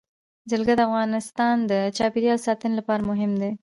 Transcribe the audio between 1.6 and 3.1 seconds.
د چاپیریال ساتنې لپاره